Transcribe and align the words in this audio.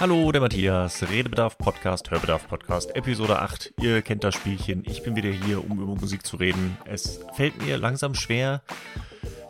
Hallo, 0.00 0.32
der 0.32 0.40
Matthias, 0.40 1.02
Redebedarf 1.10 1.58
Podcast, 1.58 2.10
Hörbedarf 2.10 2.48
Podcast, 2.48 2.96
Episode 2.96 3.38
8. 3.38 3.74
Ihr 3.82 4.00
kennt 4.00 4.24
das 4.24 4.34
Spielchen. 4.34 4.82
Ich 4.86 5.02
bin 5.02 5.14
wieder 5.14 5.28
hier, 5.28 5.62
um 5.62 5.78
über 5.78 5.94
Musik 5.94 6.24
zu 6.24 6.38
reden. 6.38 6.78
Es 6.86 7.20
fällt 7.34 7.62
mir 7.62 7.76
langsam 7.76 8.14
schwer, 8.14 8.62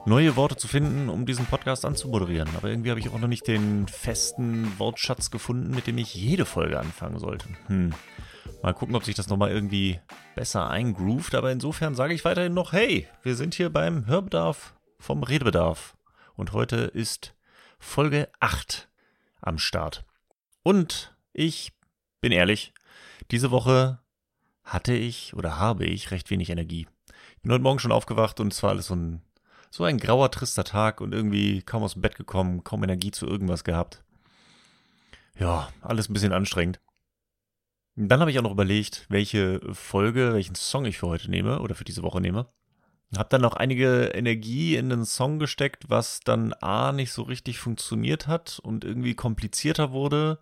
neue 0.06 0.34
Worte 0.34 0.56
zu 0.56 0.66
finden, 0.66 1.08
um 1.08 1.24
diesen 1.24 1.46
Podcast 1.46 1.84
anzumoderieren. 1.84 2.48
Aber 2.56 2.68
irgendwie 2.68 2.90
habe 2.90 2.98
ich 2.98 3.10
auch 3.10 3.20
noch 3.20 3.28
nicht 3.28 3.46
den 3.46 3.86
festen 3.86 4.76
Wortschatz 4.80 5.30
gefunden, 5.30 5.70
mit 5.70 5.86
dem 5.86 5.98
ich 5.98 6.16
jede 6.16 6.44
Folge 6.44 6.80
anfangen 6.80 7.20
sollte. 7.20 7.46
Hm. 7.68 7.94
Mal 8.60 8.74
gucken, 8.74 8.96
ob 8.96 9.04
sich 9.04 9.14
das 9.14 9.28
nochmal 9.28 9.52
irgendwie 9.52 10.00
besser 10.34 10.68
eingroovt. 10.68 11.36
Aber 11.36 11.52
insofern 11.52 11.94
sage 11.94 12.12
ich 12.12 12.24
weiterhin 12.24 12.54
noch, 12.54 12.72
hey, 12.72 13.06
wir 13.22 13.36
sind 13.36 13.54
hier 13.54 13.70
beim 13.70 14.06
Hörbedarf 14.06 14.74
vom 14.98 15.22
Redebedarf. 15.22 15.96
Und 16.34 16.52
heute 16.52 16.76
ist 16.92 17.36
Folge 17.78 18.28
8 18.40 18.88
am 19.42 19.56
Start. 19.56 20.04
Und 20.62 21.14
ich 21.32 21.72
bin 22.20 22.32
ehrlich, 22.32 22.74
diese 23.30 23.50
Woche 23.50 24.00
hatte 24.62 24.92
ich 24.92 25.34
oder 25.34 25.58
habe 25.58 25.86
ich 25.86 26.10
recht 26.10 26.30
wenig 26.30 26.50
Energie. 26.50 26.86
Ich 27.36 27.42
bin 27.42 27.52
heute 27.52 27.62
Morgen 27.62 27.78
schon 27.78 27.92
aufgewacht 27.92 28.40
und 28.40 28.52
es 28.52 28.62
war 28.62 28.70
alles 28.70 28.88
so 28.88 28.94
ein, 28.94 29.22
so 29.70 29.84
ein 29.84 29.98
grauer, 29.98 30.30
trister 30.30 30.64
Tag 30.64 31.00
und 31.00 31.14
irgendwie 31.14 31.62
kaum 31.62 31.82
aus 31.82 31.94
dem 31.94 32.02
Bett 32.02 32.16
gekommen, 32.16 32.62
kaum 32.64 32.84
Energie 32.84 33.10
zu 33.10 33.26
irgendwas 33.26 33.64
gehabt. 33.64 34.04
Ja, 35.38 35.70
alles 35.80 36.08
ein 36.10 36.12
bisschen 36.12 36.32
anstrengend. 36.32 36.80
Dann 37.96 38.20
habe 38.20 38.30
ich 38.30 38.38
auch 38.38 38.42
noch 38.42 38.52
überlegt, 38.52 39.06
welche 39.08 39.60
Folge, 39.74 40.34
welchen 40.34 40.54
Song 40.54 40.84
ich 40.84 40.98
für 40.98 41.08
heute 41.08 41.30
nehme 41.30 41.60
oder 41.60 41.74
für 41.74 41.84
diese 41.84 42.02
Woche 42.02 42.20
nehme. 42.20 42.46
Hab 43.16 43.30
dann 43.30 43.40
noch 43.40 43.54
einige 43.54 44.12
Energie 44.14 44.76
in 44.76 44.88
den 44.88 45.04
Song 45.04 45.40
gesteckt, 45.40 45.90
was 45.90 46.20
dann 46.20 46.52
A 46.54 46.92
nicht 46.92 47.12
so 47.12 47.22
richtig 47.22 47.58
funktioniert 47.58 48.28
hat 48.28 48.60
und 48.62 48.84
irgendwie 48.84 49.14
komplizierter 49.14 49.90
wurde. 49.90 50.38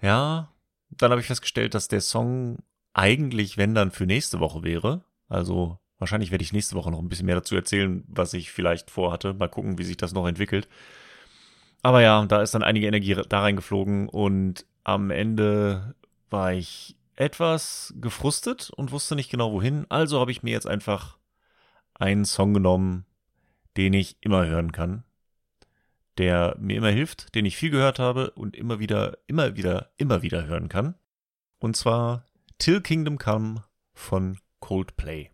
Ja, 0.00 0.52
dann 0.90 1.10
habe 1.10 1.20
ich 1.20 1.26
festgestellt, 1.26 1.74
dass 1.74 1.88
der 1.88 2.00
Song 2.00 2.58
eigentlich, 2.94 3.56
wenn 3.56 3.74
dann 3.74 3.90
für 3.90 4.06
nächste 4.06 4.38
Woche 4.38 4.62
wäre. 4.62 5.04
Also 5.28 5.78
wahrscheinlich 5.98 6.30
werde 6.30 6.44
ich 6.44 6.52
nächste 6.52 6.76
Woche 6.76 6.90
noch 6.90 7.00
ein 7.00 7.08
bisschen 7.08 7.26
mehr 7.26 7.36
dazu 7.36 7.56
erzählen, 7.56 8.04
was 8.06 8.32
ich 8.34 8.52
vielleicht 8.52 8.90
vorhatte. 8.90 9.34
Mal 9.34 9.48
gucken, 9.48 9.78
wie 9.78 9.84
sich 9.84 9.96
das 9.96 10.12
noch 10.12 10.26
entwickelt. 10.26 10.68
Aber 11.82 12.00
ja, 12.00 12.24
da 12.26 12.42
ist 12.42 12.54
dann 12.54 12.62
einige 12.62 12.86
Energie 12.86 13.16
da 13.28 13.40
reingeflogen 13.40 14.08
und 14.08 14.66
am 14.84 15.10
Ende 15.10 15.96
war 16.30 16.52
ich 16.52 16.96
etwas 17.16 17.92
gefrustet 18.00 18.70
und 18.70 18.92
wusste 18.92 19.16
nicht 19.16 19.30
genau 19.30 19.52
wohin. 19.52 19.86
Also 19.88 20.20
habe 20.20 20.30
ich 20.30 20.42
mir 20.42 20.52
jetzt 20.52 20.66
einfach 20.66 21.18
einen 22.02 22.24
Song 22.24 22.52
genommen, 22.52 23.06
den 23.76 23.94
ich 23.94 24.16
immer 24.20 24.44
hören 24.44 24.72
kann, 24.72 25.04
der 26.18 26.56
mir 26.58 26.76
immer 26.76 26.90
hilft, 26.90 27.34
den 27.34 27.46
ich 27.46 27.56
viel 27.56 27.70
gehört 27.70 27.98
habe 27.98 28.32
und 28.32 28.56
immer 28.56 28.80
wieder, 28.80 29.18
immer 29.28 29.56
wieder, 29.56 29.90
immer 29.96 30.22
wieder 30.22 30.44
hören 30.46 30.68
kann. 30.68 30.96
Und 31.60 31.76
zwar 31.76 32.26
Till 32.58 32.80
Kingdom 32.80 33.18
Come 33.18 33.64
von 33.94 34.38
Coldplay. 34.58 35.30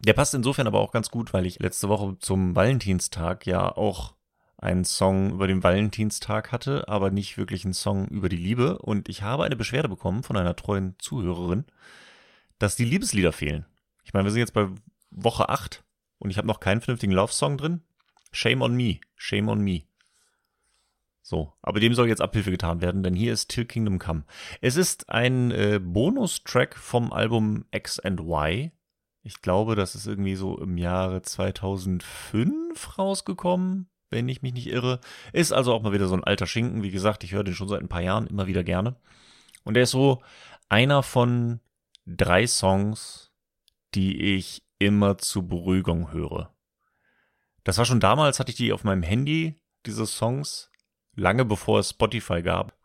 Der 0.00 0.12
passt 0.12 0.34
insofern 0.34 0.66
aber 0.66 0.80
auch 0.80 0.92
ganz 0.92 1.10
gut, 1.10 1.32
weil 1.32 1.46
ich 1.46 1.60
letzte 1.60 1.88
Woche 1.88 2.16
zum 2.18 2.56
Valentinstag 2.56 3.46
ja 3.46 3.76
auch 3.76 4.14
einen 4.58 4.84
Song 4.84 5.30
über 5.32 5.46
den 5.46 5.62
Valentinstag 5.62 6.52
hatte, 6.52 6.88
aber 6.88 7.10
nicht 7.10 7.38
wirklich 7.38 7.64
einen 7.64 7.74
Song 7.74 8.08
über 8.08 8.28
die 8.28 8.36
Liebe. 8.36 8.78
Und 8.78 9.08
ich 9.08 9.22
habe 9.22 9.44
eine 9.44 9.56
Beschwerde 9.56 9.88
bekommen 9.88 10.22
von 10.22 10.36
einer 10.36 10.56
treuen 10.56 10.96
Zuhörerin, 10.98 11.64
dass 12.58 12.76
die 12.76 12.84
Liebeslieder 12.84 13.32
fehlen. 13.32 13.66
Ich 14.04 14.12
meine, 14.12 14.24
wir 14.24 14.32
sind 14.32 14.40
jetzt 14.40 14.52
bei 14.52 14.68
Woche 15.10 15.48
8 15.48 15.84
und 16.18 16.30
ich 16.30 16.38
habe 16.38 16.46
noch 16.46 16.60
keinen 16.60 16.80
vernünftigen 16.80 17.12
Love-Song 17.12 17.58
drin. 17.58 17.82
Shame 18.32 18.62
on 18.62 18.74
me, 18.74 19.00
shame 19.16 19.48
on 19.48 19.60
me. 19.60 19.82
So, 21.22 21.52
aber 21.62 21.80
dem 21.80 21.94
soll 21.94 22.08
jetzt 22.08 22.22
Abhilfe 22.22 22.50
getan 22.50 22.80
werden, 22.80 23.02
denn 23.02 23.14
hier 23.14 23.32
ist 23.32 23.48
Till 23.48 23.64
Kingdom 23.64 23.98
Come. 23.98 24.24
Es 24.60 24.76
ist 24.76 25.10
ein 25.10 25.50
äh, 25.50 25.80
Bonustrack 25.82 26.76
vom 26.76 27.12
Album 27.12 27.64
X 27.70 28.00
and 28.00 28.20
Y. 28.20 28.72
Ich 29.22 29.42
glaube, 29.42 29.76
das 29.76 29.94
ist 29.94 30.06
irgendwie 30.06 30.34
so 30.34 30.58
im 30.58 30.78
Jahre 30.78 31.22
2005 31.22 32.98
rausgekommen, 32.98 33.88
wenn 34.08 34.28
ich 34.28 34.42
mich 34.42 34.54
nicht 34.54 34.66
irre. 34.66 35.00
Ist 35.32 35.52
also 35.52 35.72
auch 35.72 35.82
mal 35.82 35.92
wieder 35.92 36.08
so 36.08 36.14
ein 36.14 36.24
alter 36.24 36.46
Schinken. 36.46 36.82
Wie 36.82 36.90
gesagt, 36.90 37.22
ich 37.22 37.32
höre 37.32 37.44
den 37.44 37.54
schon 37.54 37.68
seit 37.68 37.80
ein 37.80 37.88
paar 37.88 38.02
Jahren 38.02 38.26
immer 38.26 38.46
wieder 38.46 38.64
gerne. 38.64 38.96
Und 39.62 39.74
der 39.74 39.84
ist 39.84 39.90
so 39.90 40.22
einer 40.68 41.02
von 41.02 41.60
drei 42.06 42.46
Songs, 42.46 43.30
die 43.94 44.36
ich 44.36 44.64
immer 44.80 45.18
zur 45.18 45.46
Beruhigung 45.46 46.10
höre. 46.10 46.52
Das 47.62 47.78
war 47.78 47.84
schon 47.84 48.00
damals, 48.00 48.40
hatte 48.40 48.50
ich 48.50 48.56
die 48.56 48.72
auf 48.72 48.82
meinem 48.82 49.04
Handy, 49.04 49.60
diese 49.86 50.06
Songs, 50.06 50.72
lange 51.14 51.44
bevor 51.44 51.78
es 51.78 51.90
Spotify 51.90 52.42
gab. 52.42 52.76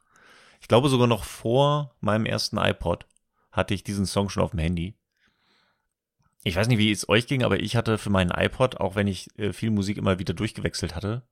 Ich 0.62 0.68
glaube 0.68 0.90
sogar 0.90 1.08
noch 1.08 1.24
vor 1.24 1.96
meinem 2.02 2.26
ersten 2.26 2.58
iPod 2.58 3.08
hatte 3.52 3.74
ich 3.74 3.84
diesen 3.84 4.06
Song 4.06 4.30
schon 4.30 4.44
auf 4.44 4.52
dem 4.52 4.60
Handy. 4.60 4.96
Ich 6.44 6.56
weiß 6.56 6.68
nicht, 6.68 6.78
wie 6.78 6.92
es 6.92 7.10
euch 7.10 7.26
ging, 7.26 7.44
aber 7.44 7.60
ich 7.60 7.76
hatte 7.76 7.98
für 7.98 8.10
meinen 8.10 8.32
iPod, 8.32 8.80
auch 8.80 8.96
wenn 8.96 9.08
ich 9.08 9.28
äh, 9.40 9.54
viel 9.54 9.72
Musik 9.72 9.98
immer 9.98 10.20
wieder 10.20 10.34
durchgewechselt 10.34 10.94
hatte, 10.94 11.24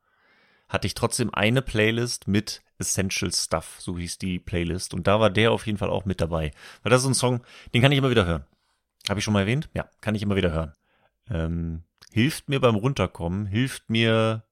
hatte 0.69 0.87
ich 0.87 0.95
trotzdem 0.95 1.33
eine 1.33 1.61
Playlist 1.61 2.27
mit 2.27 2.63
Essential 2.79 3.31
Stuff, 3.31 3.75
so 3.79 3.97
hieß 3.97 4.17
die 4.17 4.39
Playlist. 4.39 4.93
Und 4.93 5.05
da 5.05 5.19
war 5.19 5.29
der 5.29 5.51
auf 5.51 5.67
jeden 5.67 5.77
Fall 5.77 5.89
auch 5.89 6.05
mit 6.05 6.21
dabei. 6.21 6.51
Weil 6.81 6.89
das 6.89 7.01
ist 7.01 7.09
ein 7.09 7.13
Song, 7.13 7.43
den 7.73 7.81
kann 7.81 7.91
ich 7.91 7.97
immer 7.97 8.09
wieder 8.09 8.25
hören. 8.25 8.45
Habe 9.09 9.19
ich 9.19 9.23
schon 9.23 9.33
mal 9.33 9.41
erwähnt? 9.41 9.69
Ja, 9.73 9.89
kann 10.01 10.15
ich 10.15 10.21
immer 10.21 10.35
wieder 10.35 10.51
hören. 10.51 10.73
Ähm, 11.29 11.83
hilft 12.11 12.49
mir 12.49 12.59
beim 12.59 12.75
Runterkommen, 12.75 13.45
hilft 13.45 13.89
mir 13.89 14.43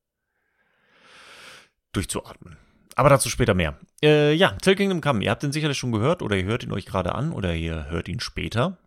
durchzuatmen. 1.94 2.58
Aber 2.96 3.10
dazu 3.10 3.30
später 3.30 3.54
mehr. 3.54 3.80
Äh, 4.04 4.34
ja, 4.34 4.52
Till 4.62 4.76
Kingdom 4.76 5.02
Come. 5.02 5.24
Ihr 5.24 5.32
habt 5.32 5.44
den 5.44 5.52
sicherlich 5.52 5.78
schon 5.78 5.92
gehört 5.92 6.22
oder 6.22 6.36
ihr 6.36 6.44
hört 6.44 6.64
ihn 6.64 6.72
euch 6.72 6.86
gerade 6.86 7.16
an 7.16 7.32
oder 7.32 7.56
ihr 7.56 7.90
hört 7.90 8.08
ihn 8.08 8.20
später. 8.20 8.78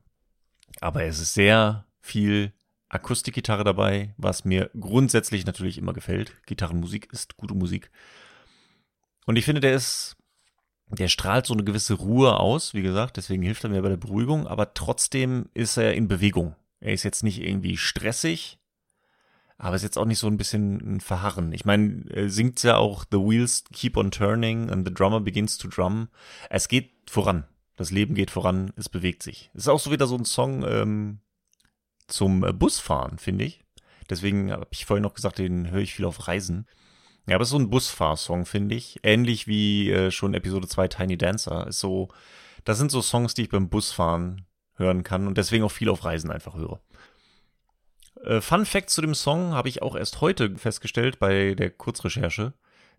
Aber 0.81 1.05
es 1.05 1.21
ist 1.21 1.35
sehr 1.35 1.87
viel 2.01 2.53
Akustikgitarre 2.89 3.65
dabei, 3.65 4.15
was 4.19 4.45
mir 4.45 4.71
grundsätzlich 4.79 5.47
natürlich 5.47 5.79
immer 5.79 5.95
gefällt. 5.95 6.35
Gitarrenmusik 6.47 7.09
ist 7.13 7.37
gute 7.37 7.55
Musik. 7.55 7.91
Und 9.27 9.37
ich 9.37 9.45
finde, 9.45 9.61
der 9.61 9.75
ist 9.75 10.17
der 10.89 11.09
strahlt 11.09 11.47
so 11.47 11.55
eine 11.55 11.65
gewisse 11.65 11.95
Ruhe 11.95 12.39
aus, 12.39 12.75
wie 12.75 12.83
gesagt, 12.83 13.17
deswegen 13.17 13.43
hilft 13.43 13.65
er 13.65 13.71
mir 13.71 13.83
bei 13.83 13.89
der 13.89 13.97
Beruhigung, 13.97 14.47
aber 14.47 14.75
trotzdem 14.75 15.49
ist 15.55 15.77
er 15.77 15.95
in 15.95 16.09
Bewegung. 16.09 16.55
Er 16.81 16.93
ist 16.93 17.03
jetzt 17.03 17.25
nicht 17.25 17.41
irgendwie 17.41 17.77
stressig, 17.77 18.59
aber 19.57 19.77
ist 19.77 19.83
jetzt 19.83 19.97
auch 19.97 20.05
nicht 20.05 20.19
so 20.19 20.27
ein 20.27 20.37
bisschen 20.37 20.97
ein 20.97 21.01
Verharren. 21.01 21.53
Ich 21.53 21.65
meine, 21.65 22.05
er 22.11 22.29
singt 22.29 22.63
ja 22.63 22.77
auch 22.77 23.05
The 23.11 23.19
Wheels 23.19 23.65
keep 23.73 23.97
on 23.97 24.11
turning 24.11 24.71
and 24.71 24.87
the 24.87 24.93
drummer 24.93 25.21
begins 25.21 25.57
to 25.59 25.69
drum. 25.69 26.09
Es 26.51 26.69
geht 26.69 26.91
voran. 27.09 27.45
Das 27.77 27.91
Leben 27.91 28.15
geht 28.15 28.31
voran, 28.31 28.73
es 28.77 28.89
bewegt 28.89 29.23
sich. 29.23 29.51
Es 29.55 29.63
ist 29.63 29.69
auch 29.69 29.81
so 29.81 29.91
wieder 29.91 30.07
so 30.07 30.17
ein 30.17 30.25
Song 30.25 30.65
ähm, 30.65 31.21
zum 32.07 32.41
Busfahren, 32.59 33.19
finde 33.19 33.45
ich. 33.45 33.65
Deswegen 34.11 34.53
habe 34.53 34.67
ich 34.71 34.87
vorhin 34.87 35.03
noch 35.03 35.15
gesagt, 35.15 35.39
den 35.39 35.71
höre 35.71 35.81
ich 35.81 35.95
viel 35.95 36.05
auf 36.05 36.29
Reisen. 36.29 36.67
Ja, 37.27 37.37
aber 37.37 37.43
es 37.43 37.49
ist 37.49 37.53
so 37.53 37.59
ein 37.59 37.71
Busfahrsong, 37.71 38.45
finde 38.45 38.75
ich. 38.75 39.01
Ähnlich 39.03 39.47
wie 39.47 39.91
äh, 39.91 40.11
schon 40.11 40.35
Episode 40.35 40.69
2 40.69 40.89
Tiny 40.89 41.17
Dancer. 41.17 41.67
Ist 41.67 41.81
so, 41.81 42.09
das 42.65 42.79
sind 42.79 42.91
so 42.91 43.01
Songs, 43.01 43.35
die 43.35 43.43
ich 43.43 43.49
beim 43.49 43.69
Busfahren 43.69 44.47
hören 44.77 45.05
kann 45.05 45.27
und 45.27 45.39
deswegen 45.39 45.65
auch 45.65 45.71
viel 45.73 45.89
auf 45.89 46.05
Reisen 46.05 46.31
einfach 46.31 46.55
höre. 46.55 46.81
Äh, 48.25 48.41
Fun 48.41 48.67
Fact 48.67 48.91
zu 48.91 49.01
dem 49.01 49.15
Song 49.15 49.53
habe 49.53 49.69
ich 49.69 49.83
auch 49.83 49.97
erst 49.97 50.21
heute 50.21 50.57
festgestellt 50.57 51.19
bei 51.19 51.55
der 51.55 51.71
Kurzrecherche, 51.71 52.53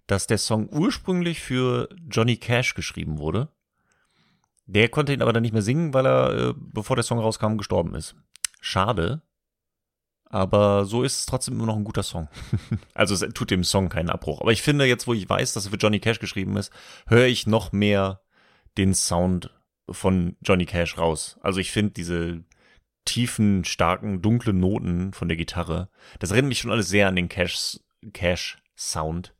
dass 0.07 0.27
der 0.27 0.37
Song 0.37 0.69
ursprünglich 0.69 1.41
für 1.41 1.89
Johnny 2.09 2.37
Cash 2.37 2.73
geschrieben 2.73 3.19
wurde. 3.19 3.49
Der 4.67 4.89
konnte 4.89 5.13
ihn 5.13 5.21
aber 5.21 5.33
dann 5.33 5.43
nicht 5.43 5.53
mehr 5.53 5.61
singen, 5.61 5.93
weil 5.93 6.07
er, 6.07 6.49
äh, 6.49 6.53
bevor 6.57 6.95
der 6.95 7.03
Song 7.03 7.19
rauskam, 7.19 7.57
gestorben 7.57 7.93
ist. 7.93 8.15
Schade, 8.59 9.21
aber 10.35 10.83
so 10.83 11.03
ist 11.03 11.19
es 11.19 11.25
trotzdem 11.25 11.53
immer 11.53 11.65
noch 11.65 11.77
ein 11.77 11.85
guter 11.85 12.03
Song. 12.03 12.27
also 12.93 13.13
es 13.13 13.33
tut 13.33 13.51
dem 13.51 13.63
Song 13.63 13.87
keinen 13.87 14.09
Abbruch. 14.09 14.41
Aber 14.41 14.51
ich 14.51 14.61
finde, 14.61 14.83
jetzt 14.83 15.07
wo 15.07 15.13
ich 15.13 15.29
weiß, 15.29 15.53
dass 15.53 15.63
er 15.63 15.71
für 15.71 15.77
Johnny 15.77 16.01
Cash 16.01 16.19
geschrieben 16.19 16.57
ist, 16.57 16.73
höre 17.07 17.27
ich 17.27 17.47
noch 17.47 17.71
mehr 17.71 18.19
den 18.77 18.93
Sound 18.93 19.49
von 19.89 20.35
Johnny 20.41 20.65
Cash 20.65 20.97
raus. 20.97 21.39
Also 21.39 21.61
ich 21.61 21.71
finde 21.71 21.93
diese 21.93 22.43
tiefen, 23.05 23.63
starken, 23.63 24.21
dunklen 24.21 24.59
Noten 24.59 25.13
von 25.13 25.29
der 25.29 25.37
Gitarre, 25.37 25.87
das 26.19 26.31
erinnert 26.31 26.49
mich 26.49 26.59
schon 26.59 26.71
alles 26.71 26.89
sehr 26.89 27.07
an 27.07 27.15
den 27.15 27.29
Cash, 27.29 27.79
Cash 28.11 28.57
Sound. 28.75 29.33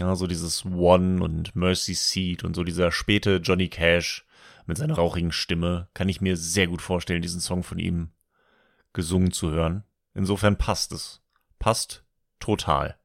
Ja, 0.00 0.16
so 0.16 0.26
dieses 0.26 0.64
One 0.64 1.22
und 1.22 1.54
Mercy 1.54 1.92
Seat 1.92 2.42
und 2.42 2.56
so 2.56 2.64
dieser 2.64 2.90
späte 2.90 3.36
Johnny 3.36 3.68
Cash 3.68 4.24
mit 4.64 4.78
seiner 4.78 4.94
rauchigen 4.94 5.30
Stimme, 5.30 5.88
kann 5.92 6.08
ich 6.08 6.22
mir 6.22 6.38
sehr 6.38 6.68
gut 6.68 6.80
vorstellen, 6.80 7.20
diesen 7.20 7.40
Song 7.40 7.62
von 7.62 7.78
ihm 7.78 8.13
gesungen 8.94 9.32
zu 9.32 9.50
hören. 9.50 9.84
Insofern 10.14 10.56
passt 10.56 10.92
es. 10.92 11.20
Passt 11.58 12.04
total. 12.40 12.96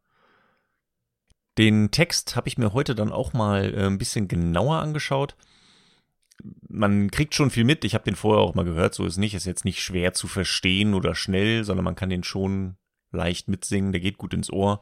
Den 1.58 1.92
Text 1.92 2.38
habe 2.38 2.48
ich 2.48 2.58
mir 2.58 2.72
heute 2.72 2.96
dann 2.96 3.12
auch 3.12 3.34
mal 3.34 3.74
äh, 3.74 3.86
ein 3.86 3.98
bisschen 3.98 4.30
genauer 4.30 4.78
angeschaut. 4.78 5.36
Man 6.70 7.12
kriegt 7.12 7.36
schon 7.36 7.50
viel 7.50 7.66
mit. 7.66 7.84
Ich 7.84 7.96
habe 7.96 8.06
den 8.06 8.16
vorher 8.16 8.42
auch 8.42 8.56
mal 8.56 8.64
gehört. 8.64 8.94
So 8.94 9.06
ist 9.06 9.18
nicht. 9.18 9.34
Ist 9.34 9.46
jetzt 9.46 9.66
nicht 9.66 9.84
schwer 9.84 10.14
zu 10.14 10.28
verstehen 10.28 10.94
oder 10.94 11.16
schnell, 11.16 11.66
sondern 11.66 11.84
man 11.84 11.96
kann 11.96 12.10
den 12.10 12.24
schon 12.24 12.78
leicht 13.12 13.50
mitsingen. 13.50 13.92
Der 13.92 14.00
geht 14.00 14.18
gut 14.18 14.34
ins 14.34 14.50
Ohr. 14.50 14.82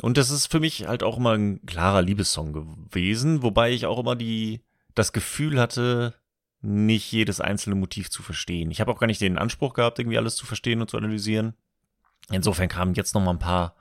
Und 0.00 0.16
das 0.16 0.30
ist 0.30 0.46
für 0.46 0.60
mich 0.60 0.86
halt 0.86 1.02
auch 1.02 1.16
immer 1.16 1.32
ein 1.32 1.64
klarer 1.66 2.02
Liebessong 2.02 2.52
gewesen, 2.52 3.42
wobei 3.42 3.72
ich 3.72 3.86
auch 3.86 3.98
immer 3.98 4.14
die, 4.14 4.60
das 4.94 5.12
Gefühl 5.12 5.58
hatte, 5.58 6.14
nicht 6.60 7.10
jedes 7.12 7.40
einzelne 7.40 7.76
Motiv 7.76 8.10
zu 8.10 8.22
verstehen. 8.22 8.70
Ich 8.70 8.80
habe 8.80 8.90
auch 8.90 8.98
gar 8.98 9.06
nicht 9.06 9.20
den 9.20 9.38
Anspruch 9.38 9.74
gehabt, 9.74 9.98
irgendwie 9.98 10.18
alles 10.18 10.36
zu 10.36 10.46
verstehen 10.46 10.80
und 10.80 10.90
zu 10.90 10.96
analysieren. 10.96 11.54
Insofern 12.30 12.68
kamen 12.68 12.94
jetzt 12.94 13.14
noch 13.14 13.22
mal 13.22 13.30
ein 13.30 13.38
paar 13.38 13.74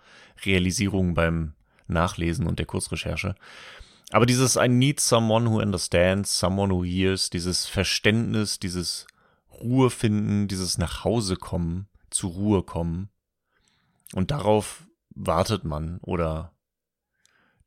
Realisierungen 0.46 1.14
beim 1.14 1.54
Nachlesen 1.88 2.48
und 2.48 2.60
der 2.60 2.66
Kurzrecherche. 2.66 3.36
Aber 4.12 4.26
dieses 4.26 4.56
I 4.56 4.68
need 4.68 5.00
someone 5.00 5.50
who 5.50 5.60
understands, 5.60 6.40
someone 6.40 6.74
who 6.74 6.84
hears, 6.84 7.30
dieses 7.30 7.66
Verständnis, 7.66 8.60
dieses 8.60 9.08
Ruhe 9.52 9.90
finden, 9.90 10.48
dieses 10.48 10.78
nach 10.78 11.04
Hause 11.04 11.36
kommen, 11.36 11.88
zur 12.10 12.32
Ruhe 12.32 12.64
kommen. 12.64 13.10
Und 14.14 14.32
darauf 14.32 14.88
wartet 15.10 15.66
man 15.66 15.98
oder 16.02 16.54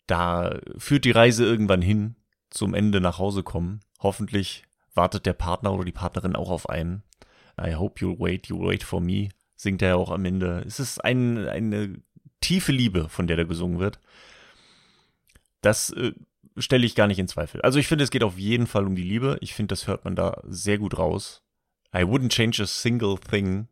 da 0.06 0.58
führt 0.78 1.04
die 1.04 1.10
Reise 1.10 1.44
irgendwann 1.44 1.82
hin, 1.82 2.16
zum 2.48 2.74
Ende 2.74 3.00
nach 3.00 3.18
Hause 3.18 3.42
kommen. 3.42 3.80
Hoffentlich 4.00 4.64
wartet 4.94 5.26
der 5.26 5.32
Partner 5.32 5.72
oder 5.72 5.84
die 5.84 5.92
Partnerin 5.92 6.36
auch 6.36 6.50
auf 6.50 6.68
einen. 6.68 7.02
I 7.60 7.74
hope 7.74 8.00
you'll 8.00 8.18
wait, 8.18 8.46
you'll 8.46 8.68
wait 8.68 8.82
for 8.82 9.00
me, 9.00 9.28
singt 9.56 9.82
er 9.82 9.90
ja 9.90 9.94
auch 9.96 10.10
am 10.10 10.24
Ende. 10.24 10.64
Es 10.66 10.80
ist 10.80 11.04
ein, 11.04 11.46
eine 11.48 12.00
tiefe 12.40 12.72
Liebe, 12.72 13.08
von 13.08 13.26
der 13.26 13.36
da 13.36 13.44
gesungen 13.44 13.78
wird. 13.78 14.00
Das 15.60 15.90
äh, 15.90 16.12
stelle 16.56 16.86
ich 16.86 16.94
gar 16.94 17.06
nicht 17.06 17.18
in 17.18 17.28
Zweifel. 17.28 17.60
Also 17.62 17.78
ich 17.78 17.86
finde, 17.86 18.04
es 18.04 18.10
geht 18.10 18.22
auf 18.22 18.38
jeden 18.38 18.66
Fall 18.66 18.86
um 18.86 18.94
die 18.94 19.02
Liebe. 19.02 19.36
Ich 19.40 19.54
finde, 19.54 19.72
das 19.72 19.86
hört 19.86 20.04
man 20.04 20.16
da 20.16 20.40
sehr 20.46 20.78
gut 20.78 20.98
raus. 20.98 21.42
I 21.94 22.00
wouldn't 22.00 22.30
change 22.30 22.62
a 22.62 22.66
single 22.66 23.18
thing. 23.18 23.68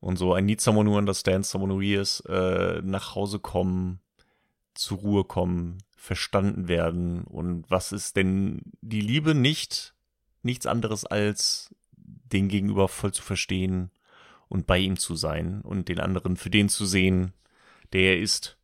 Und 0.00 0.16
so, 0.16 0.36
I 0.36 0.42
need 0.42 0.60
someone 0.60 0.88
who 0.88 0.96
understands, 0.96 1.50
someone 1.50 1.74
who 1.74 1.80
hears, 1.80 2.20
äh, 2.20 2.80
nach 2.82 3.14
Hause 3.14 3.38
kommen, 3.38 4.00
zur 4.74 4.98
Ruhe 4.98 5.24
kommen, 5.24 5.78
verstanden 5.94 6.68
werden. 6.68 7.24
Und 7.24 7.70
was 7.70 7.92
ist 7.92 8.16
denn 8.16 8.62
die 8.80 9.02
Liebe 9.02 9.34
nicht? 9.34 9.94
Nichts 10.42 10.66
anderes 10.66 11.04
als 11.04 11.74
den 11.96 12.48
Gegenüber 12.48 12.88
voll 12.88 13.12
zu 13.12 13.22
verstehen 13.22 13.90
und 14.48 14.66
bei 14.66 14.78
ihm 14.78 14.96
zu 14.96 15.14
sein 15.16 15.60
und 15.62 15.88
den 15.88 16.00
anderen 16.00 16.36
für 16.36 16.50
den 16.50 16.68
zu 16.68 16.86
sehen, 16.86 17.32
der 17.92 18.14
er 18.14 18.20
ist. 18.20 18.56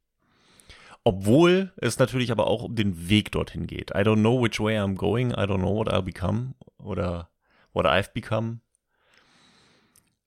Obwohl 1.05 1.73
es 1.77 1.99
natürlich 1.99 2.33
aber 2.33 2.49
auch 2.49 2.65
um 2.65 2.75
den 2.75 3.09
Weg 3.09 3.31
dorthin 3.31 3.67
geht. 3.69 3.91
I 3.91 3.99
don't 3.99 4.21
know 4.21 4.43
which 4.43 4.59
way 4.59 4.77
I'm 4.79 4.97
going, 4.97 5.31
I 5.31 5.45
don't 5.45 5.59
know 5.59 5.77
what 5.77 5.89
I'll 5.89 6.03
become 6.03 6.55
oder 6.79 7.31
what 7.73 7.87
I've 7.87 8.13
become. 8.13 8.61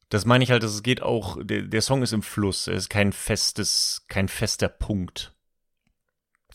Das 0.07 0.25
meine 0.25 0.43
ich 0.43 0.51
halt, 0.51 0.63
dass 0.63 0.73
es 0.73 0.81
geht 0.81 1.01
auch, 1.01 1.37
der, 1.41 1.63
der 1.63 1.81
Song 1.81 2.01
ist 2.01 2.13
im 2.13 2.23
Fluss, 2.23 2.67
er 2.67 2.75
ist 2.75 2.89
kein 2.89 3.11
festes, 3.13 4.05
kein 4.07 4.27
fester 4.27 4.69
Punkt. 4.69 5.35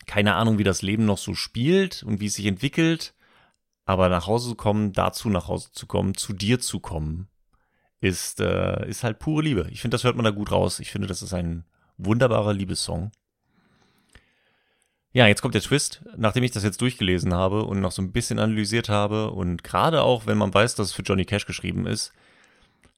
Keine 0.06 0.35
Ahnung, 0.35 0.58
wie 0.58 0.64
das 0.64 0.82
Leben 0.82 1.05
noch 1.05 1.19
so 1.19 1.35
spielt 1.35 2.02
und 2.02 2.20
wie 2.20 2.26
es 2.26 2.35
sich 2.35 2.47
entwickelt, 2.47 3.14
aber 3.85 4.09
nach 4.09 4.27
Hause 4.27 4.51
zu 4.51 4.55
kommen, 4.55 4.93
dazu 4.93 5.29
nach 5.29 5.49
Hause 5.49 5.71
zu 5.73 5.87
kommen, 5.87 6.15
zu 6.15 6.33
dir 6.33 6.61
zu 6.61 6.81
kommen, 6.81 7.29
ist, 8.01 8.41
äh, 8.41 8.89
ist 8.89 9.05
halt 9.05 9.19
pure 9.19 9.43
Liebe. 9.43 9.67
Ich 9.71 9.81
finde, 9.81 9.95
das 9.95 10.05
hört 10.05 10.17
man 10.17 10.25
da 10.25 10.31
gut 10.31 10.53
raus. 10.53 10.79
Ich 10.79 10.91
finde, 10.91 11.09
das 11.09 11.23
ist 11.23 11.33
ein 11.35 11.65
wunderbarer 11.97 12.53
Liebessong. 12.53 13.13
Ja, 15.13 15.29
jetzt 15.29 15.43
kommt 15.43 15.55
der 15.55 15.63
Twist. 15.63 16.03
Nachdem 16.17 16.43
ich 16.43 16.51
das 16.51 16.65
jetzt 16.65 16.81
durchgelesen 16.81 17.33
habe 17.33 17.65
und 17.65 17.81
noch 17.81 17.93
so 17.93 18.03
ein 18.03 18.13
bisschen 18.13 18.39
analysiert 18.39 18.89
habe 18.89 19.31
und 19.31 19.63
gerade 19.63 20.03
auch, 20.03 20.27
wenn 20.27 20.39
man 20.39 20.53
weiß, 20.53 20.75
dass 20.75 20.89
es 20.89 20.93
für 20.93 21.03
Johnny 21.03 21.25
Cash 21.25 21.47
geschrieben 21.47 21.87
ist, 21.87 22.13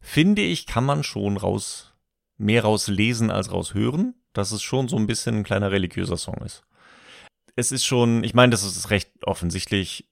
finde 0.01 0.43
ich, 0.43 0.67
kann 0.67 0.85
man 0.85 1.03
schon 1.03 1.37
raus, 1.37 1.95
mehr 2.39 2.63
rauslesen 2.63 3.31
als 3.31 3.53
raushören, 3.53 4.15
dass 4.33 4.51
es 4.51 4.63
schon 4.63 4.89
so 4.89 4.97
ein 4.97 5.07
bisschen 5.07 5.37
ein 5.37 5.45
kleiner 5.45 5.71
religiöser 5.71 6.17
Song 6.17 6.37
ist. 6.39 6.65
Es 7.55 7.71
ist 7.71 7.85
schon, 7.85 8.25
ich 8.25 8.35
meine, 8.35 8.51
das 8.51 8.63
ist 8.63 8.91
recht 8.91 9.11
offensichtlich, 9.25 10.09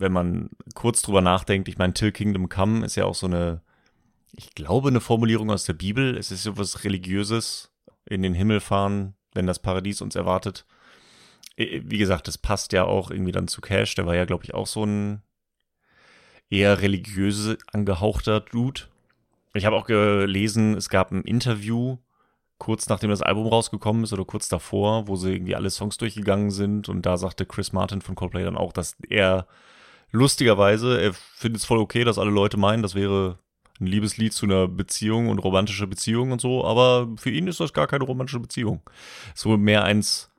wenn 0.00 0.12
man 0.12 0.50
kurz 0.74 1.02
drüber 1.02 1.20
nachdenkt. 1.20 1.68
Ich 1.68 1.78
meine, 1.78 1.94
Till 1.94 2.12
Kingdom 2.12 2.48
Come 2.48 2.84
ist 2.84 2.96
ja 2.96 3.04
auch 3.04 3.14
so 3.14 3.26
eine, 3.26 3.60
ich 4.32 4.54
glaube, 4.54 4.88
eine 4.88 5.00
Formulierung 5.00 5.50
aus 5.50 5.64
der 5.64 5.74
Bibel. 5.74 6.16
Es 6.16 6.30
ist 6.30 6.42
so 6.42 6.56
was 6.56 6.84
Religiöses, 6.84 7.70
in 8.06 8.22
den 8.22 8.34
Himmel 8.34 8.60
fahren, 8.60 9.14
wenn 9.34 9.46
das 9.46 9.60
Paradies 9.60 10.00
uns 10.00 10.16
erwartet. 10.16 10.66
Wie 11.56 11.98
gesagt, 11.98 12.26
das 12.26 12.38
passt 12.38 12.72
ja 12.72 12.84
auch 12.84 13.10
irgendwie 13.10 13.32
dann 13.32 13.46
zu 13.46 13.60
Cash. 13.60 13.94
Der 13.94 14.06
war 14.06 14.16
ja, 14.16 14.24
glaube 14.24 14.44
ich, 14.44 14.54
auch 14.54 14.66
so 14.66 14.84
ein 14.84 15.22
eher 16.48 16.80
religiöse 16.80 17.58
angehauchter 17.72 18.40
Dude. 18.40 18.82
Ich 19.52 19.66
habe 19.66 19.76
auch 19.76 19.86
gelesen, 19.86 20.76
es 20.76 20.88
gab 20.88 21.12
ein 21.12 21.22
Interview 21.22 21.98
kurz 22.60 22.88
nachdem 22.88 23.10
das 23.10 23.22
Album 23.22 23.48
rausgekommen 23.48 24.04
ist 24.04 24.12
oder 24.12 24.24
kurz 24.24 24.48
davor, 24.48 25.08
wo 25.08 25.16
sie 25.16 25.32
irgendwie 25.32 25.56
alle 25.56 25.70
Songs 25.70 25.96
durchgegangen 25.96 26.50
sind 26.50 26.88
und 26.88 27.06
da 27.06 27.16
sagte 27.16 27.46
Chris 27.46 27.72
Martin 27.72 28.02
von 28.02 28.14
Coldplay 28.14 28.44
dann 28.44 28.56
auch, 28.56 28.72
dass 28.72 28.96
er 29.08 29.46
lustigerweise, 30.10 31.00
er 31.00 31.12
findet 31.12 31.60
es 31.62 31.66
voll 31.66 31.78
okay, 31.78 32.04
dass 32.04 32.18
alle 32.18 32.30
Leute 32.30 32.56
meinen, 32.56 32.82
das 32.82 32.94
wäre 32.94 33.38
ein 33.80 33.86
Liebeslied 33.86 34.32
zu 34.32 34.46
einer 34.46 34.68
Beziehung 34.68 35.28
und 35.28 35.38
romantische 35.38 35.86
Beziehung 35.86 36.32
und 36.32 36.40
so, 36.40 36.64
aber 36.64 37.08
für 37.16 37.30
ihn 37.30 37.46
ist 37.46 37.60
das 37.60 37.72
gar 37.72 37.86
keine 37.86 38.04
romantische 38.04 38.40
Beziehung. 38.40 38.82
So 39.34 39.56
mehr 39.56 39.84
eins 39.84 40.30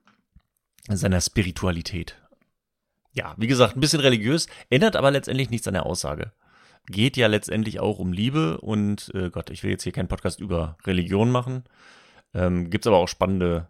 seiner 0.88 1.22
Spiritualität. 1.22 2.18
Ja, 3.14 3.36
wie 3.38 3.48
gesagt, 3.48 3.76
ein 3.76 3.82
bisschen 3.82 4.00
religiös, 4.00 4.48
ändert 4.70 4.96
aber 4.96 5.12
letztendlich 5.12 5.50
nichts 5.50 5.68
an 5.68 5.74
der 5.74 5.86
Aussage 5.86 6.32
geht 6.88 7.18
ja 7.18 7.28
letztendlich 7.28 7.80
auch 7.80 8.00
um 8.00 8.14
Liebe 8.14 8.60
und 8.60 9.12
äh, 9.14 9.30
Gott, 9.30 9.50
ich 9.50 9.64
will 9.64 9.72
jetzt 9.72 9.84
hier 9.84 9.92
keinen 9.92 10.08
Podcast 10.08 10.40
über 10.40 10.78
Religion 10.86 11.32
machen. 11.32 11.64
Ähm, 12.34 12.70
Gibt 12.70 12.86
es 12.86 12.88
aber 12.88 12.98
auch 12.98 13.08
spannende, 13.08 13.68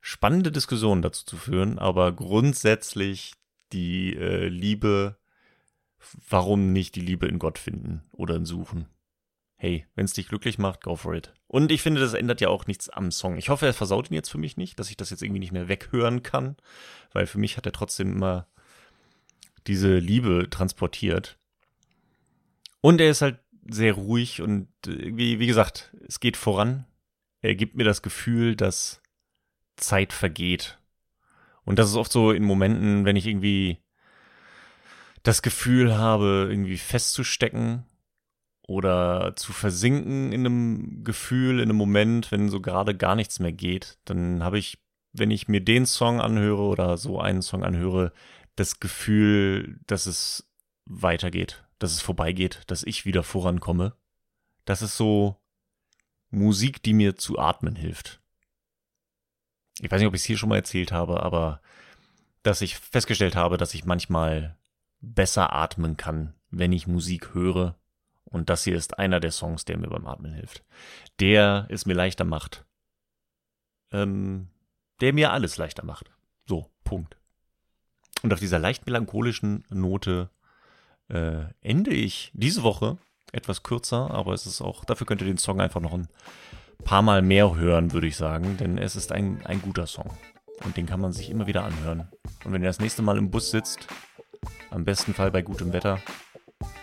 spannende 0.00 0.50
Diskussionen 0.52 1.02
dazu 1.02 1.24
zu 1.24 1.36
führen, 1.36 1.78
aber 1.78 2.12
grundsätzlich 2.12 3.34
die 3.72 4.16
äh, 4.16 4.48
Liebe, 4.48 5.16
warum 6.28 6.72
nicht 6.72 6.94
die 6.94 7.00
Liebe 7.00 7.26
in 7.26 7.38
Gott 7.38 7.58
finden 7.58 8.02
oder 8.12 8.36
in 8.36 8.44
Suchen? 8.44 8.86
Hey, 9.56 9.86
wenn 9.94 10.06
es 10.06 10.14
dich 10.14 10.28
glücklich 10.28 10.58
macht, 10.58 10.82
go 10.82 10.96
for 10.96 11.14
it. 11.14 11.34
Und 11.46 11.70
ich 11.70 11.82
finde, 11.82 12.00
das 12.00 12.14
ändert 12.14 12.40
ja 12.40 12.48
auch 12.48 12.66
nichts 12.66 12.88
am 12.88 13.10
Song. 13.10 13.36
Ich 13.36 13.50
hoffe, 13.50 13.66
er 13.66 13.74
versaut 13.74 14.10
ihn 14.10 14.14
jetzt 14.14 14.30
für 14.30 14.38
mich 14.38 14.56
nicht, 14.56 14.78
dass 14.78 14.88
ich 14.88 14.96
das 14.96 15.10
jetzt 15.10 15.22
irgendwie 15.22 15.40
nicht 15.40 15.52
mehr 15.52 15.68
weghören 15.68 16.22
kann, 16.22 16.56
weil 17.12 17.26
für 17.26 17.38
mich 17.38 17.56
hat 17.56 17.66
er 17.66 17.72
trotzdem 17.72 18.12
immer 18.12 18.46
diese 19.66 19.98
Liebe 19.98 20.48
transportiert. 20.48 21.38
Und 22.80 23.00
er 23.00 23.10
ist 23.10 23.20
halt 23.20 23.38
sehr 23.68 23.92
ruhig 23.92 24.40
und 24.40 24.68
äh, 24.86 25.16
wie, 25.16 25.38
wie 25.38 25.46
gesagt, 25.46 25.94
es 26.06 26.20
geht 26.20 26.36
voran. 26.36 26.86
Er 27.42 27.54
gibt 27.54 27.76
mir 27.76 27.84
das 27.84 28.02
Gefühl, 28.02 28.56
dass 28.56 29.02
Zeit 29.76 30.12
vergeht. 30.12 30.78
Und 31.64 31.78
das 31.78 31.88
ist 31.88 31.96
oft 31.96 32.12
so 32.12 32.32
in 32.32 32.44
Momenten, 32.44 33.04
wenn 33.04 33.16
ich 33.16 33.26
irgendwie 33.26 33.78
das 35.22 35.42
Gefühl 35.42 35.96
habe, 35.96 36.46
irgendwie 36.50 36.78
festzustecken 36.78 37.84
oder 38.62 39.34
zu 39.36 39.52
versinken 39.52 40.32
in 40.32 40.40
einem 40.40 41.04
Gefühl, 41.04 41.56
in 41.56 41.68
einem 41.68 41.76
Moment, 41.76 42.30
wenn 42.30 42.48
so 42.48 42.60
gerade 42.60 42.96
gar 42.96 43.16
nichts 43.16 43.40
mehr 43.40 43.52
geht, 43.52 43.98
dann 44.04 44.42
habe 44.42 44.58
ich, 44.58 44.78
wenn 45.12 45.30
ich 45.30 45.48
mir 45.48 45.60
den 45.60 45.86
Song 45.86 46.20
anhöre 46.20 46.62
oder 46.62 46.96
so 46.96 47.20
einen 47.20 47.42
Song 47.42 47.64
anhöre, 47.64 48.12
das 48.56 48.80
Gefühl, 48.80 49.80
dass 49.86 50.06
es 50.06 50.48
weitergeht, 50.86 51.64
dass 51.78 51.92
es 51.92 52.00
vorbeigeht, 52.00 52.62
dass 52.66 52.84
ich 52.84 53.04
wieder 53.04 53.22
vorankomme. 53.22 53.94
Das 54.64 54.82
ist 54.82 54.96
so 54.96 55.36
Musik, 56.30 56.82
die 56.82 56.92
mir 56.92 57.16
zu 57.16 57.38
atmen 57.38 57.74
hilft. 57.74 58.20
Ich 59.80 59.90
weiß 59.90 59.98
nicht, 59.98 60.08
ob 60.08 60.14
ich 60.14 60.20
es 60.20 60.26
hier 60.26 60.38
schon 60.38 60.48
mal 60.50 60.56
erzählt 60.56 60.92
habe, 60.92 61.22
aber 61.22 61.60
dass 62.42 62.60
ich 62.60 62.76
festgestellt 62.76 63.34
habe, 63.34 63.56
dass 63.56 63.74
ich 63.74 63.84
manchmal 63.84 64.56
besser 65.00 65.52
atmen 65.52 65.96
kann, 65.96 66.34
wenn 66.50 66.72
ich 66.72 66.86
Musik 66.86 67.34
höre. 67.34 67.76
Und 68.24 68.48
das 68.48 68.64
hier 68.64 68.76
ist 68.76 68.98
einer 68.98 69.20
der 69.20 69.32
Songs, 69.32 69.64
der 69.64 69.76
mir 69.76 69.88
beim 69.88 70.06
Atmen 70.06 70.32
hilft. 70.32 70.64
Der 71.18 71.66
es 71.68 71.86
mir 71.86 71.94
leichter 71.94 72.24
macht. 72.24 72.64
Ähm, 73.92 74.48
der 75.00 75.12
mir 75.12 75.32
alles 75.32 75.56
leichter 75.56 75.84
macht. 75.84 76.10
So, 76.46 76.70
Punkt. 76.84 77.16
Und 78.22 78.32
auf 78.32 78.38
dieser 78.38 78.58
leicht 78.58 78.86
melancholischen 78.86 79.64
Note 79.70 80.30
äh, 81.08 81.44
ende 81.60 81.90
ich 81.90 82.30
diese 82.34 82.62
Woche 82.62 82.98
etwas 83.32 83.62
kürzer, 83.62 84.10
aber 84.10 84.34
es 84.34 84.46
ist 84.46 84.60
auch, 84.60 84.84
dafür 84.84 85.06
könnt 85.06 85.22
ihr 85.22 85.26
den 85.26 85.38
Song 85.38 85.60
einfach 85.60 85.80
noch 85.80 85.94
ein 85.94 86.08
paar 86.84 87.02
Mal 87.02 87.22
mehr 87.22 87.54
hören, 87.56 87.92
würde 87.92 88.06
ich 88.06 88.16
sagen, 88.16 88.56
denn 88.56 88.78
es 88.78 88.96
ist 88.96 89.12
ein, 89.12 89.44
ein 89.46 89.62
guter 89.62 89.86
Song. 89.86 90.10
Und 90.64 90.76
den 90.76 90.86
kann 90.86 91.00
man 91.00 91.12
sich 91.12 91.30
immer 91.30 91.46
wieder 91.46 91.64
anhören. 91.64 92.08
Und 92.44 92.52
wenn 92.52 92.62
ihr 92.62 92.68
das 92.68 92.80
nächste 92.80 93.02
Mal 93.02 93.16
im 93.16 93.30
Bus 93.30 93.50
sitzt, 93.50 93.86
am 94.70 94.84
besten 94.84 95.14
Fall 95.14 95.30
bei 95.30 95.42
gutem 95.42 95.72
Wetter, 95.72 96.00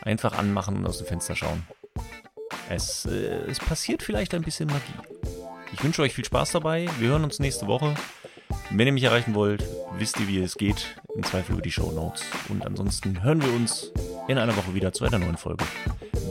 einfach 0.01 0.37
anmachen 0.37 0.77
und 0.77 0.87
aus 0.87 0.97
dem 0.99 1.07
Fenster 1.07 1.35
schauen. 1.35 1.63
Es, 2.69 3.05
äh, 3.05 3.45
es 3.49 3.59
passiert 3.59 4.03
vielleicht 4.03 4.33
ein 4.33 4.41
bisschen 4.41 4.67
Magie. 4.67 4.93
Ich 5.73 5.83
wünsche 5.83 6.01
euch 6.01 6.13
viel 6.13 6.25
Spaß 6.25 6.51
dabei. 6.51 6.87
Wir 6.99 7.09
hören 7.09 7.23
uns 7.23 7.39
nächste 7.39 7.67
Woche. 7.67 7.95
Wenn 8.69 8.87
ihr 8.87 8.93
mich 8.93 9.03
erreichen 9.03 9.33
wollt, 9.33 9.63
wisst 9.97 10.19
ihr, 10.19 10.27
wie 10.27 10.39
es 10.39 10.55
geht. 10.55 10.99
Im 11.15 11.23
Zweifel 11.23 11.53
über 11.53 11.61
die 11.61 11.71
Show 11.71 11.91
Notes. 11.91 12.23
Und 12.49 12.65
ansonsten 12.65 13.23
hören 13.23 13.41
wir 13.41 13.53
uns 13.53 13.91
in 14.27 14.37
einer 14.37 14.55
Woche 14.55 14.73
wieder 14.73 14.93
zu 14.93 15.05
einer 15.05 15.19
neuen 15.19 15.37
Folge. 15.37 15.65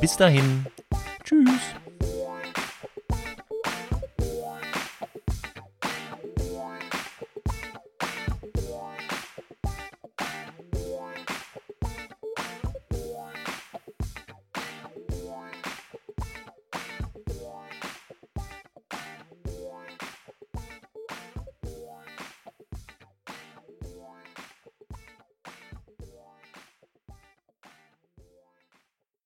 Bis 0.00 0.16
dahin. 0.16 0.66
Tschüss. 1.24 1.60